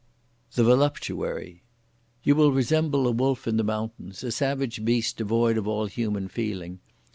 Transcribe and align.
The 0.53 0.63
Voluptuary. 0.63 1.61
You 2.23 2.33
will 2.33 2.51
resemble 2.51 3.07
a 3.07 3.11
wolf 3.11 3.47
in 3.47 3.57
the 3.57 3.63
mountains! 3.63 4.23
a 4.23 4.31
savage 4.31 4.83
beast 4.83 5.17
devoid 5.17 5.59
of 5.59 5.67
all 5.67 5.85
human 5.85 6.27
feeling! 6.27 6.79